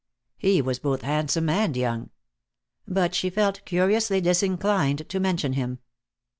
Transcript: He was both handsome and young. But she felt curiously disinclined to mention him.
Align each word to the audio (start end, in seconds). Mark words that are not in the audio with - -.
He 0.39 0.63
was 0.63 0.79
both 0.79 1.03
handsome 1.03 1.47
and 1.49 1.77
young. 1.77 2.09
But 2.87 3.13
she 3.13 3.29
felt 3.29 3.63
curiously 3.65 4.19
disinclined 4.19 5.07
to 5.07 5.19
mention 5.19 5.53
him. 5.53 5.77